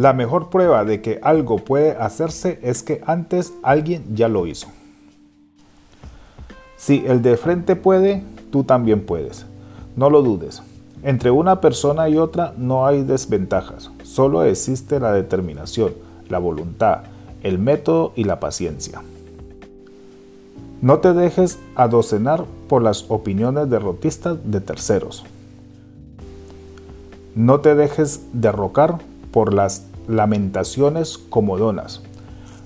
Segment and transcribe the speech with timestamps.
[0.00, 4.68] La mejor prueba de que algo puede hacerse es que antes alguien ya lo hizo.
[6.78, 9.44] Si el de frente puede, tú también puedes.
[9.96, 10.62] No lo dudes.
[11.02, 15.92] Entre una persona y otra no hay desventajas, solo existe la determinación,
[16.30, 17.00] la voluntad,
[17.42, 19.02] el método y la paciencia.
[20.80, 25.26] No te dejes adocenar por las opiniones derrotistas de terceros.
[27.34, 28.96] No te dejes derrocar
[29.30, 32.02] por las lamentaciones comodonas.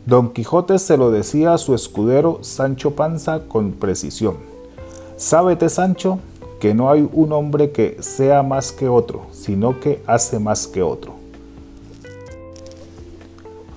[0.06, 4.36] Don Quijote se lo decía a su escudero Sancho Panza con precisión.
[5.16, 6.18] Sábete, Sancho,
[6.60, 10.82] que no hay un hombre que sea más que otro, sino que hace más que
[10.82, 11.14] otro.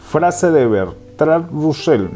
[0.10, 2.08] Frase de Bertrand Russell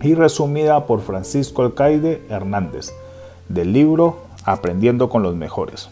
[0.00, 2.92] y resumida por Francisco Alcaide Hernández,
[3.48, 5.88] del libro Aprendiendo con los Mejores.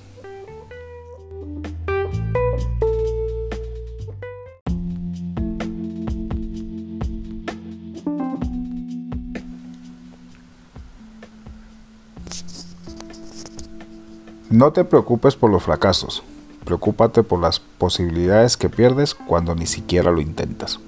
[14.52, 16.22] No te preocupes por los fracasos,
[16.66, 20.78] preocúpate por las posibilidades que pierdes cuando ni siquiera lo intentas.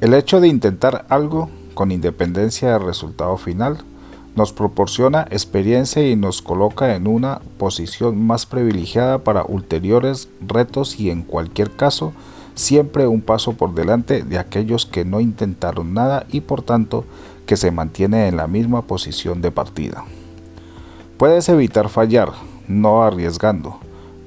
[0.00, 3.78] El hecho de intentar algo con independencia del resultado final,
[4.34, 11.10] nos proporciona experiencia y nos coloca en una posición más privilegiada para ulteriores retos y
[11.10, 12.12] en cualquier caso
[12.56, 17.04] siempre un paso por delante de aquellos que no intentaron nada y por tanto
[17.46, 20.04] que se mantienen en la misma posición de partida.
[21.22, 22.32] Puedes evitar fallar,
[22.66, 23.78] no arriesgando,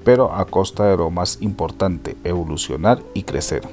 [0.06, 3.64] pero a costa de lo más importante, evolucionar y crecer.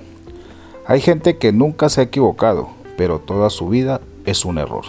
[0.88, 4.86] Hay gente que nunca se ha equivocado, pero toda su vida es un error.